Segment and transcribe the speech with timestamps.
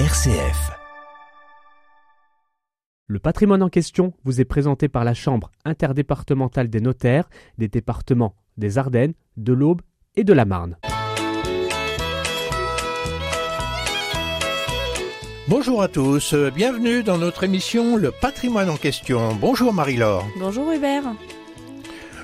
[0.00, 0.72] RCF.
[3.06, 7.28] Le patrimoine en question vous est présenté par la Chambre interdépartementale des notaires
[7.58, 9.82] des départements des Ardennes, de l'Aube
[10.16, 10.76] et de la Marne.
[15.46, 19.36] Bonjour à tous, bienvenue dans notre émission Le patrimoine en question.
[19.40, 20.26] Bonjour Marie-Laure.
[20.40, 21.04] Bonjour Hubert.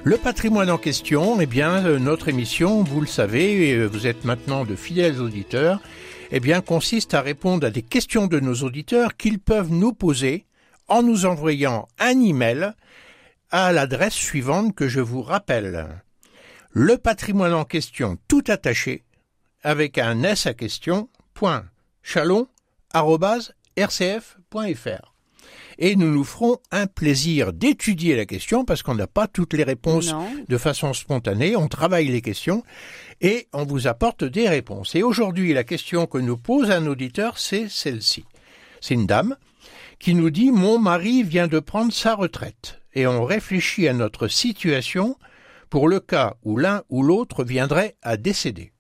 [0.03, 4.07] Le patrimoine en question, eh bien, euh, notre émission, vous le savez, et euh, vous
[4.07, 5.79] êtes maintenant de fidèles auditeurs,
[6.31, 10.47] eh bien, consiste à répondre à des questions de nos auditeurs qu'ils peuvent nous poser
[10.89, 12.73] en nous envoyant un email
[13.51, 15.89] à l'adresse suivante que je vous rappelle.
[16.71, 19.05] Le patrimoine en question tout attaché
[19.63, 21.65] avec un S à question, point,
[22.03, 22.49] chalon,
[25.81, 29.65] et nous nous ferons un plaisir d'étudier la question parce qu'on n'a pas toutes les
[29.65, 30.15] réponses
[30.47, 32.63] de façon spontanée, on travaille les questions
[33.23, 34.95] et on vous apporte des réponses.
[34.95, 38.25] Et aujourd'hui, la question que nous pose un auditeur, c'est celle-ci.
[38.83, 39.37] C'est une dame
[39.99, 44.29] qui nous dit Mon mari vient de prendre sa retraite et on réfléchit à notre
[44.29, 45.17] situation
[45.71, 48.73] pour le cas où l'un ou l'autre viendrait à décéder.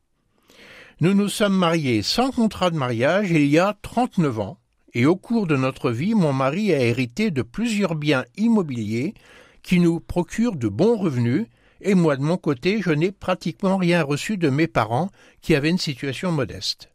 [1.00, 4.59] Nous nous sommes mariés sans contrat de mariage il y a 39 ans
[4.94, 9.14] et au cours de notre vie, mon mari a hérité de plusieurs biens immobiliers
[9.62, 11.46] qui nous procurent de bons revenus,
[11.80, 15.10] et moi de mon côté, je n'ai pratiquement rien reçu de mes parents
[15.40, 16.90] qui avaient une situation modeste.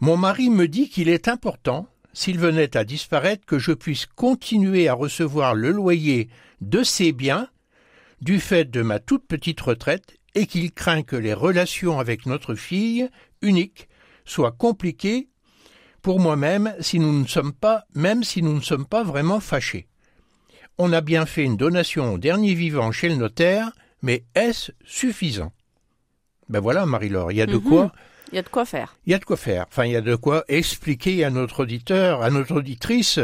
[0.00, 4.88] Mon mari me dit qu'il est important, s'il venait à disparaître, que je puisse continuer
[4.88, 6.28] à recevoir le loyer
[6.60, 7.48] de ces biens,
[8.20, 12.54] du fait de ma toute petite retraite, et qu'il craint que les relations avec notre
[12.54, 13.08] fille,
[13.42, 13.88] unique,
[14.24, 15.28] soient compliquées
[16.02, 19.86] pour moi-même si nous ne sommes pas, même si nous ne sommes pas vraiment fâchés.
[20.78, 25.52] On a bien fait une donation au dernier vivant chez le notaire, mais est-ce suffisant?
[26.48, 27.62] Ben voilà, Marie-Laure, il y a de Mhm.
[27.62, 27.92] quoi.
[28.32, 28.96] Il y a de quoi faire.
[29.06, 29.66] Il y a de quoi faire.
[29.68, 33.18] Enfin, il y a de quoi expliquer à notre auditeur, à notre auditrice,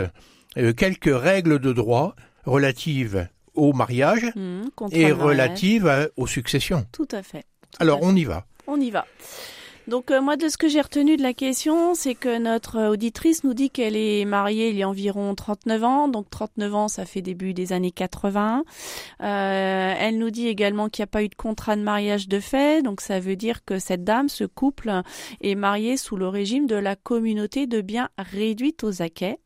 [0.56, 6.87] euh, quelques règles de droit relatives au mariage Mhm, et relatives à- aux successions.
[6.93, 7.44] Tout à fait.
[7.78, 8.06] Alors, à fait.
[8.06, 8.47] on y va.
[8.66, 9.06] On y va.
[9.87, 13.45] Donc euh, moi de ce que j'ai retenu de la question, c'est que notre auditrice
[13.45, 17.05] nous dit qu'elle est mariée il y a environ 39 ans, donc 39 ans ça
[17.05, 18.65] fait début des années 80.
[19.23, 22.41] Euh, elle nous dit également qu'il n'y a pas eu de contrat de mariage de
[22.41, 25.03] fait, donc ça veut dire que cette dame, ce couple,
[25.43, 29.39] est marié sous le régime de la communauté de biens réduite aux acquets.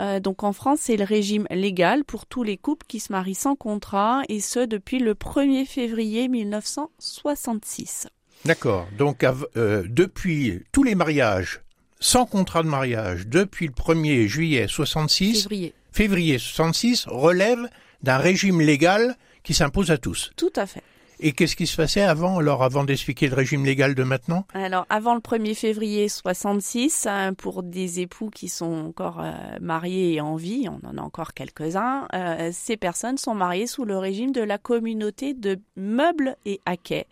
[0.00, 3.34] Euh, donc en France, c'est le régime légal pour tous les couples qui se marient
[3.36, 8.08] sans contrat, et ce depuis le 1er février 1966.
[8.44, 8.88] D'accord.
[8.96, 9.24] Donc,
[9.56, 11.60] euh, depuis tous les mariages
[12.00, 15.74] sans contrat de mariage, depuis le 1er juillet 66, Février.
[15.92, 17.68] février 66, relève
[18.02, 20.30] d'un régime légal qui s'impose à tous.
[20.36, 20.82] Tout à fait.
[21.22, 24.46] Et qu'est-ce qui se passait avant, alors, avant d'expliquer le régime légal de maintenant?
[24.54, 30.14] Alors, avant le 1er février 66, hein, pour des époux qui sont encore euh, mariés
[30.14, 33.98] et en vie, on en a encore quelques-uns, euh, ces personnes sont mariées sous le
[33.98, 37.06] régime de la communauté de meubles et haquets.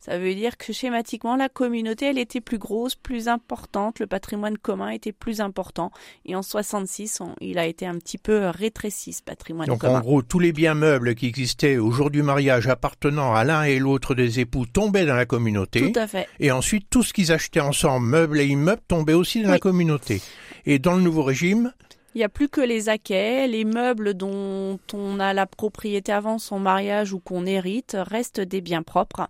[0.00, 4.58] Ça veut dire que schématiquement, la communauté, elle était plus grosse, plus importante, le patrimoine
[4.58, 5.92] commun était plus important.
[6.26, 9.98] Et en 66, on- il a été un petit peu rétréci, ce patrimoine Donc, commun.
[9.98, 13.64] en gros, tous les biens meubles qui existaient au jour du mariage appartenant à l'un
[13.64, 15.92] et l'autre des époux tombaient dans la communauté.
[15.92, 16.26] Tout à fait.
[16.40, 20.22] Et ensuite, tout ce qu'ils achetaient ensemble, meubles et immeubles, tombait aussi dans la communauté.
[20.64, 21.72] Et dans le nouveau régime,
[22.14, 26.38] Il n'y a plus que les acquets, les meubles dont on a la propriété avant
[26.38, 29.28] son mariage ou qu'on hérite restent des biens propres.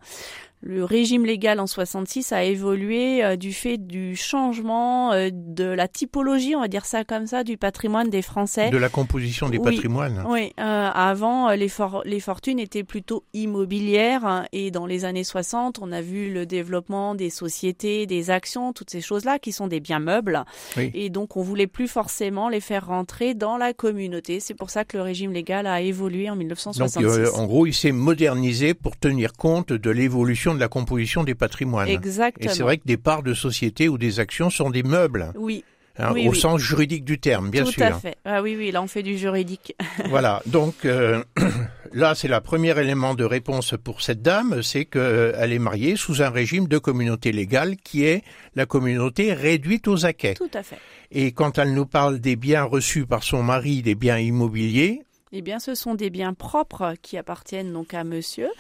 [0.65, 5.89] Le régime légal en 66 a évolué euh, du fait du changement euh, de la
[5.89, 8.71] typologie, on va dire ça comme ça, du patrimoine des Français.
[8.71, 9.65] de la composition des Oui.
[9.75, 10.25] patrimoines.
[10.29, 15.25] Oui, euh, avant, les, for- les fortunes étaient plutôt immobilières hein, et dans les années
[15.25, 19.67] 60, on a vu le développement des sociétés, des actions, toutes ces choses-là qui sont
[19.67, 20.45] des biens meubles.
[20.77, 20.93] Oui.
[20.95, 24.39] Et donc, on voulait plus forcément les faire rentrer dans la communauté.
[24.39, 27.05] C'est pour ça que le régime légal a évolué en Donc, 1966.
[27.05, 31.35] euh, en gros, il s'est modernisé pour tenir compte de l'évolution de la composition des
[31.35, 31.89] patrimoines.
[31.89, 32.53] Et Exactement.
[32.53, 35.65] c'est vrai que des parts de société ou des actions sont des meubles, Oui,
[35.99, 36.39] hein, Oui, au oui.
[36.39, 37.85] sens juridique du terme, bien tout sûr.
[37.85, 38.17] à fait.
[38.25, 39.75] Ah oui, oui, là, on fait du juridique.
[40.09, 40.43] Voilà.
[40.47, 41.23] Donc euh,
[41.93, 46.23] là, c'est le premier élément de réponse pour cette dame, c'est qu'elle est mariée sous
[46.23, 48.23] un régime de communauté légale qui est
[48.55, 50.35] la communauté réduite aux acquets.
[50.35, 50.79] tout à fait.
[51.15, 55.03] Et quand elle nous parle des biens reçus par son mari, des biens immobiliers,
[55.35, 58.51] Eh bien, ce sont des biens propres qui appartiennent donc à monsieur.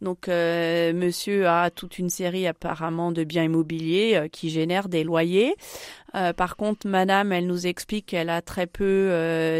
[0.00, 5.04] Donc, euh, monsieur a toute une série apparemment de biens immobiliers euh, qui génèrent des
[5.04, 5.54] loyers.
[6.36, 8.82] Par contre, Madame, elle nous explique qu'elle a très peu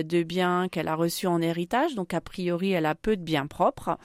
[0.04, 3.46] de biens qu'elle a reçus en héritage, donc a priori, elle a peu de biens
[3.46, 3.98] propres.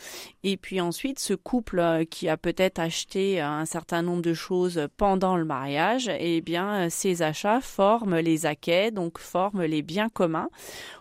[0.44, 5.36] Et puis ensuite, ce couple qui a peut-être acheté un certain nombre de choses pendant
[5.36, 10.50] le mariage, eh bien, ces achats forment les acquets, donc forment les biens communs.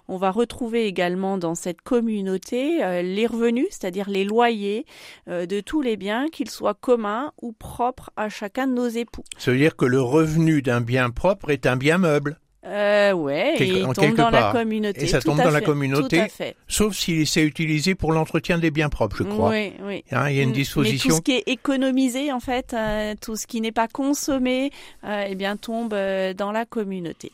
[0.09, 4.87] On va retrouver également dans cette communauté euh, les revenus, c'est-à-dire les loyers
[5.29, 9.25] euh, de tous les biens, qu'ils soient communs ou propres à chacun de nos époux.
[9.37, 13.55] Ça veut dire que le revenu d'un bien propre est un bien meuble euh, ouais,
[13.59, 15.05] et il tombe dans la communauté.
[15.05, 16.25] Et ça tombe dans la communauté,
[16.67, 19.51] sauf s'il s'est utilisé pour l'entretien des biens propres, je crois.
[19.51, 20.03] Oui, oui.
[20.11, 21.11] Hein, il y a une disposition.
[21.11, 24.73] Mais tout ce qui est économisé, en fait, euh, tout ce qui n'est pas consommé,
[25.05, 25.95] eh bien, tombe
[26.37, 27.31] dans la communauté.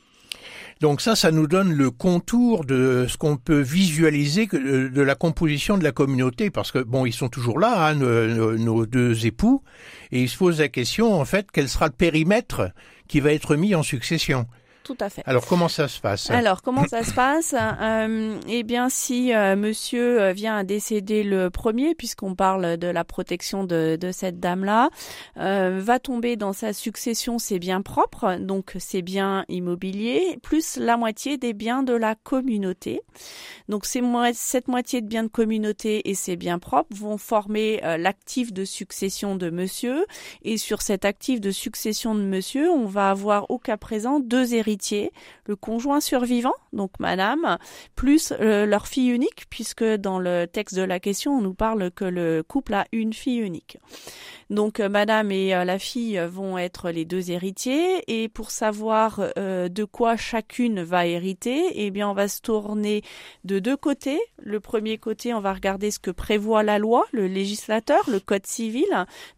[0.83, 5.79] Donc ça, ça nous donne le contour de ce qu'on peut visualiser de la composition
[5.79, 9.63] de la communauté, parce que bon, ils sont toujours là, hein, nos, deux époux,
[10.11, 12.73] et ils se posent la question en fait, quel sera le périmètre
[13.12, 14.47] qui va être mis en succession
[14.82, 15.23] tout à fait.
[15.26, 16.31] Alors comment ça se passe?
[16.31, 17.55] Alors comment ça se passe?
[17.55, 22.87] Euh, Eh bien, si euh, Monsieur euh, vient à décéder le premier, puisqu'on parle de
[22.87, 24.90] la protection de, de cette dame-là,
[25.38, 30.96] euh, va tomber dans sa succession ses biens propres, donc ses biens immobiliers, plus la
[30.96, 33.00] moitié des biens de la communauté.
[33.69, 34.02] Donc ces
[34.34, 39.37] cette moitié de biens de communauté et ses biens propres vont former l'actif de succession
[39.37, 40.05] de Monsieur.
[40.43, 44.55] Et sur cet actif de succession de Monsieur, on va avoir au cas présent deux
[44.55, 44.72] héritiers
[45.47, 47.59] le conjoint survivant, donc madame,
[47.97, 51.91] plus euh, leur fille unique, puisque dans le texte de la question, on nous parle
[51.91, 53.79] que le couple a une fille unique.
[54.51, 59.21] Donc euh, madame et euh, la fille vont être les deux héritiers, et pour savoir
[59.37, 63.03] de quoi chacune va hériter, eh bien on va se tourner
[63.45, 64.21] de deux côtés.
[64.39, 68.47] Le premier côté, on va regarder ce que prévoit la loi, le législateur, le code
[68.47, 68.87] civil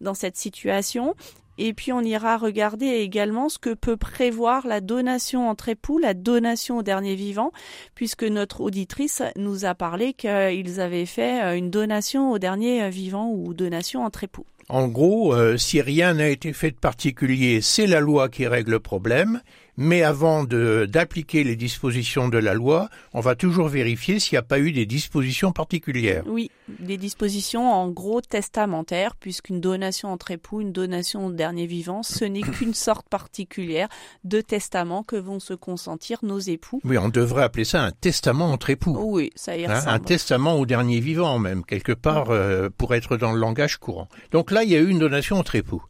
[0.00, 1.14] dans cette situation,
[1.58, 6.14] et puis on ira regarder également ce que peut prévoir la donation entre époux, la
[6.14, 7.52] donation au dernier vivant,
[7.94, 13.30] puisque notre auditrice nous a parlé qu'ils avaient fait euh, une donation au dernier vivant
[13.30, 14.46] ou donation entre époux.
[14.68, 18.72] En gros, euh, si rien n'a été fait de particulier, c'est la loi qui règle
[18.72, 19.40] le problème
[19.76, 24.42] mais avant d'appliquer les dispositions de la loi, on va toujours vérifier s'il n'y a
[24.42, 26.22] pas eu des dispositions particulières.
[26.26, 26.50] Oui,
[26.84, 32.24] des dispositions en gros testamentaires, puisqu'une donation entre époux, une donation au dernier vivant, ce
[32.24, 33.88] n'est qu'une sorte particulière
[34.24, 36.80] de testament que vont se consentir nos époux.
[36.84, 38.96] Oui, on devrait appeler ça un testament entre époux.
[38.98, 43.16] Oui, ça y hein, Un testament au dernier vivant même, quelque part, euh, pour être
[43.16, 44.08] dans le langage courant.
[44.30, 45.82] Donc là, il y a eu une donation entre époux.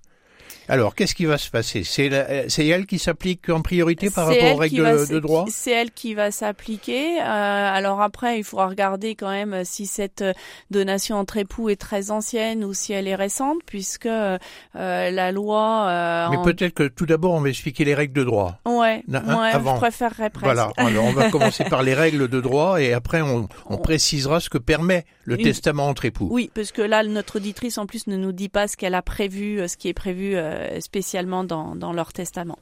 [0.68, 1.84] Alors, qu'est-ce qui va se passer?
[1.84, 5.44] C'est elle qui s'applique en priorité par rapport aux règles de, droit?
[5.48, 7.20] C'est elle qui va s'appliquer.
[7.20, 10.32] Euh, alors après, il faudra regarder quand même si cette euh,
[10.70, 14.38] donation entre époux est très ancienne ou si elle est récente, puisque euh,
[14.74, 16.28] la loi...
[16.30, 18.58] Mais peut-être que tout d'abord, on va expliquer les règles de droit.
[18.64, 20.44] Ouais, hein, je préférerais presque.
[20.44, 24.40] Voilà, alors on va commencer par les règles de droit et après on, on précisera
[24.40, 26.28] ce que permet le testament entre époux.
[26.30, 29.02] Oui, parce que là, notre auditrice en plus ne nous dit pas ce qu'elle a
[29.02, 32.58] prévu, ce qui est prévu euh, spécialement dans, dans leur testament.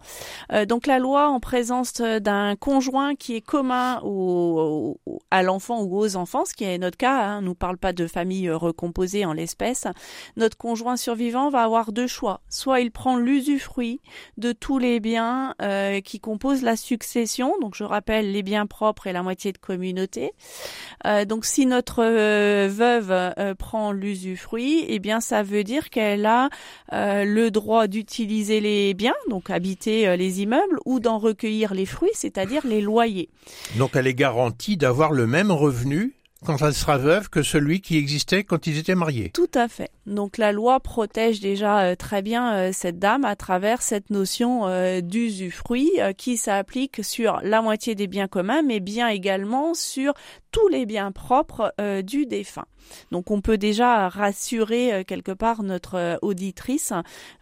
[0.52, 5.00] Euh, donc la loi en présence d'un conjoint qui est commun au,
[5.30, 8.06] à l'enfant ou aux enfants, ce qui est notre cas, hein, nous parle pas de
[8.06, 9.86] famille recomposée en l'espèce,
[10.36, 12.40] notre conjoint survivant va avoir deux choix.
[12.48, 14.00] Soit il prend l'usufruit
[14.36, 19.06] de tous les biens euh, qui composent la succession, donc je rappelle les biens propres
[19.06, 20.32] et la moitié de communauté.
[21.26, 22.02] donc si notre
[22.68, 26.48] veuve prend l'usufruit, eh bien ça veut dire qu'elle a
[26.90, 32.10] le droit d'utiliser les biens, donc habiter euh, les immeubles, ou d'en recueillir les fruits,
[32.14, 33.28] c'est-à-dire les loyers.
[33.76, 37.96] Donc elle est garantie d'avoir le même revenu quand elle sera veuve que celui qui
[37.96, 39.30] existait quand ils étaient mariés.
[39.32, 39.90] Tout à fait.
[40.06, 44.66] Donc la loi protège déjà euh, très bien euh, cette dame à travers cette notion
[45.00, 50.14] d'usufruit qui s'applique sur la moitié des biens communs, mais bien également sur
[50.52, 52.66] tous les biens propres du défunt.
[53.10, 56.92] Donc on peut déjà rassurer euh, quelque part notre euh, auditrice.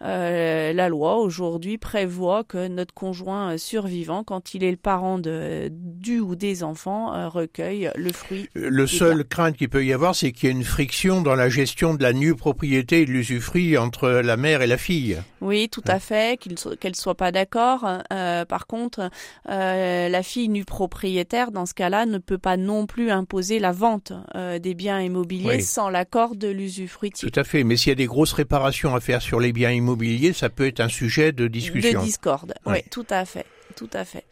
[0.02, 5.68] Euh, la loi aujourd'hui prévoit que notre conjoint survivant, quand il est le parent de,
[5.70, 8.48] du ou des enfants, recueille le fruit.
[8.54, 11.48] Le seul crainte qu'il peut y avoir, c'est qu'il y ait une friction dans la
[11.48, 15.18] gestion de la nue propriété et de l'usufruit entre la mère et la fille.
[15.40, 17.86] Oui, tout à fait, qu'elle ne soit pas d'accord.
[18.10, 19.10] par contre,
[19.46, 24.12] la fille nue propriétaire, dans ce cas-là, ne peut pas non plus imposer la vente
[24.34, 27.30] des biens immobiliers sans l'accord de l'usufruitier.
[27.30, 29.70] Tout à fait, mais s'il y a des grosses réparations à faire sur les biens
[29.70, 32.00] immobiliers, ça peut être un sujet de discussion.
[32.00, 33.46] De discorde, oui, tout à fait.
[33.76, 34.24] Tout à fait.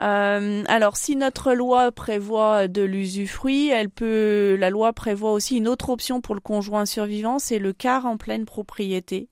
[0.00, 5.68] Euh, alors, si notre loi prévoit de l'usufruit, elle peut, la loi prévoit aussi une
[5.68, 9.28] autre option pour le conjoint survivant, c'est le quart en pleine propriété.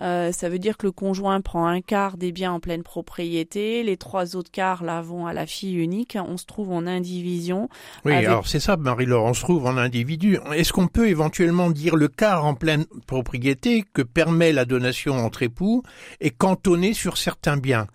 [0.00, 3.82] Euh, ça veut dire que le conjoint prend un quart des biens en pleine propriété,
[3.82, 6.16] les trois autres quarts là vont à la fille unique.
[6.16, 7.68] On se trouve en indivision.
[8.04, 10.38] Oui, alors c'est ça, Marie-Laure, on se trouve en individu.
[10.54, 15.42] Est-ce qu'on peut éventuellement dire le quart en pleine propriété que permet la donation entre
[15.42, 15.82] époux
[16.20, 17.86] est cantonné sur certains biens?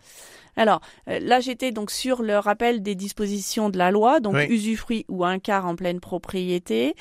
[0.57, 5.05] Alors euh, là, j'étais donc sur le rappel des dispositions de la loi, donc usufruit
[5.07, 6.95] ou un quart en pleine propriété.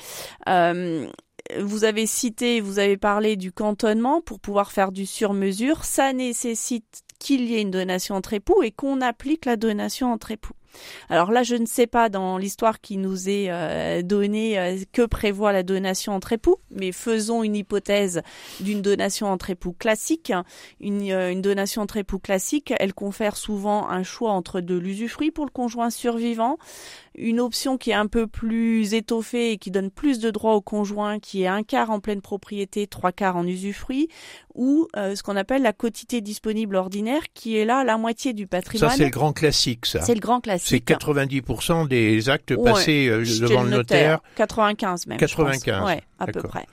[0.47, 1.07] Euh,
[1.59, 5.85] vous avez cité, vous avez parlé du cantonnement pour pouvoir faire du sur-mesure.
[5.85, 10.31] Ça nécessite qu'il y ait une donation entre époux et qu'on applique la donation entre
[10.31, 10.53] époux.
[11.09, 15.05] Alors là, je ne sais pas dans l'histoire qui nous est euh, donnée euh, que
[15.05, 18.21] prévoit la donation entre époux, mais faisons une hypothèse
[18.59, 20.33] d'une donation entre époux classique.
[20.79, 25.31] Une, euh, une, donation entre époux classique, elle confère souvent un choix entre de l'usufruit
[25.31, 26.57] pour le conjoint survivant,
[27.17, 30.61] une option qui est un peu plus étoffée et qui donne plus de droits au
[30.61, 34.07] conjoint, qui est un quart en pleine propriété, trois quarts en usufruit,
[34.53, 38.47] ou euh, ce qu'on appelle la quotité disponible ordinaire, qui est là la moitié du
[38.47, 38.91] patrimoine.
[38.91, 40.01] Ça, c'est le grand classique, ça.
[40.01, 40.66] C'est le grand classique.
[40.69, 44.19] C'est 90% des actes passés euh, devant le notaire.
[44.35, 45.17] 95 même.
[45.17, 45.85] 95.
[45.85, 46.65] Ouais, à peu près.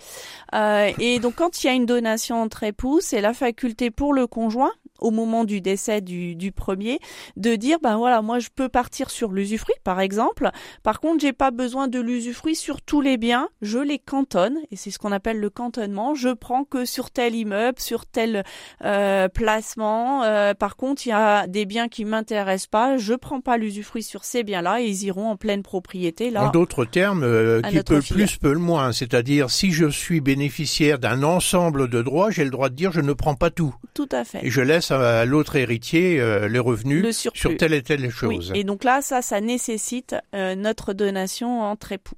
[0.54, 4.12] Euh, et donc, quand il y a une donation entre époux, c'est la faculté pour
[4.12, 6.98] le conjoint au moment du décès du, du premier,
[7.36, 10.50] de dire ben voilà, moi je peux partir sur l'usufruit par exemple.
[10.82, 14.76] Par contre, j'ai pas besoin de l'usufruit sur tous les biens, je les cantonne et
[14.76, 16.14] c'est ce qu'on appelle le cantonnement.
[16.14, 18.44] Je prends que sur tel immeuble, sur tel
[18.84, 20.22] euh, placement.
[20.24, 24.02] Euh, par contre, il y a des biens qui m'intéressent pas, je prends pas l'usufruit
[24.02, 26.44] sur ces biens-là et ils iront en pleine propriété là.
[26.44, 30.20] En d'autres termes, euh, qui peut le plus peut le moins, c'est-à-dire si je suis
[30.20, 33.74] bénéficiaire d'un ensemble de droits, j'ai le droit de dire je ne prends pas tout.
[33.94, 34.44] Tout à fait.
[34.44, 38.52] Et je laisse à l'autre héritier euh, les revenus sur telle et telle chose.
[38.54, 42.16] Et donc là, ça, ça nécessite euh, notre donation entre époux.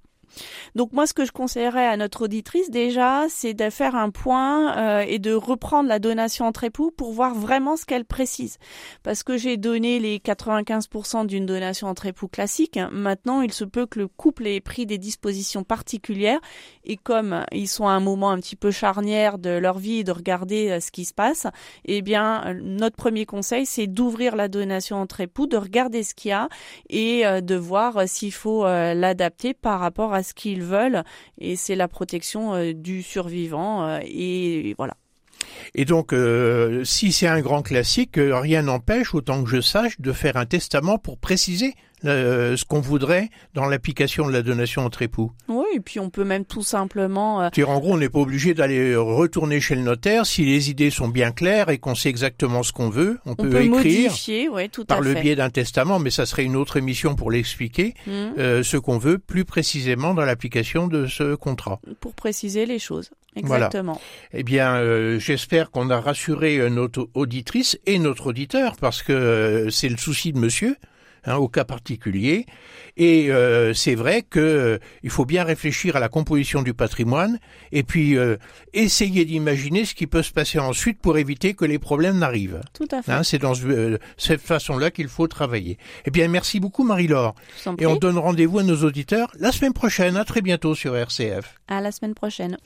[0.75, 4.77] Donc moi, ce que je conseillerais à notre auditrice déjà, c'est de faire un point
[4.77, 8.59] euh, et de reprendre la donation entre époux pour voir vraiment ce qu'elle précise.
[9.03, 12.79] Parce que j'ai donné les 95% d'une donation entre époux classique.
[12.93, 16.41] Maintenant, il se peut que le couple ait pris des dispositions particulières
[16.85, 20.05] et comme ils sont à un moment un petit peu charnière de leur vie et
[20.05, 21.47] de regarder euh, ce qui se passe,
[21.85, 26.31] eh bien, notre premier conseil, c'est d'ouvrir la donation entre époux, de regarder ce qu'il
[26.31, 26.49] y a
[26.91, 31.03] et euh, de voir s'il faut l'adapter par rapport à ce qu'ils veulent
[31.39, 34.95] et c'est la protection euh, du survivant euh, et voilà.
[35.75, 40.13] Et donc, euh, si c'est un grand classique, rien n'empêche, autant que je sache, de
[40.13, 41.75] faire un testament pour préciser
[42.05, 45.33] euh, ce qu'on voudrait dans l'application de la donation entre époux.
[45.49, 47.43] Oui, et puis on peut même tout simplement...
[47.43, 47.49] Euh...
[47.67, 51.09] en gros, on n'est pas obligé d'aller retourner chez le notaire si les idées sont
[51.09, 53.19] bien claires et qu'on sait exactement ce qu'on veut.
[53.25, 54.13] On, peut, écrire
[54.71, 58.11] tout par le biais d'un testament, mais ça serait une autre émission pour l'expliquer, mmh.
[58.39, 61.81] euh, ce qu'on veut plus précisément dans l'application de ce contrat.
[62.01, 63.11] Pour préciser les choses.
[63.37, 64.01] Exactement.
[64.33, 69.13] Eh bien, euh, j'espère qu'on a rassuré euh, notre auditrice et notre auditeur, parce que
[69.13, 70.77] euh, c'est le souci de monsieur.
[71.27, 72.47] Hein, au cas particulier.
[72.97, 77.41] Et euh, c'est vrai que euh, il faut bien réfléchir à la composition du patrimoine
[77.73, 78.37] et puis euh,
[78.73, 82.61] essayer d'imaginer ce qui peut se passer ensuite pour éviter que les problèmes n'arrivent.
[82.75, 83.11] Tout à fait.
[83.11, 83.55] Hein, c'est dans
[84.17, 85.79] cette façon-là qu'il faut travailler.
[86.05, 87.35] Eh bien, merci beaucoup Marie-Laure.
[87.81, 90.17] Et on donne rendez-vous à nos auditeurs la semaine prochaine.
[90.17, 91.59] À très bientôt sur RCF.
[91.67, 92.57] À la semaine prochaine.